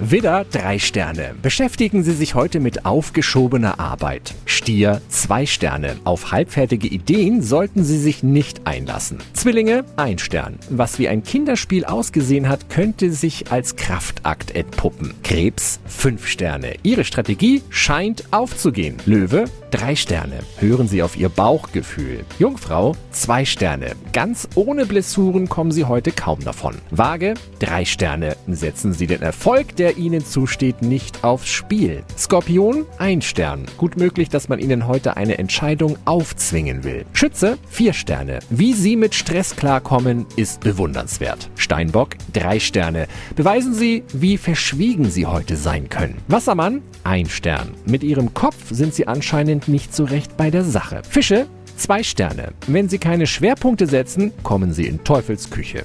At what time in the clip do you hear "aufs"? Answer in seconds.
31.24-31.48